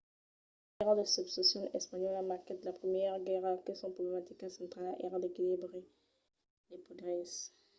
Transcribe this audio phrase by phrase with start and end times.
[0.69, 5.79] la guèrra de succession espanhòla marquèt la primièra guèrra que son problematica centrala èra l’equilibri
[6.69, 7.31] de poders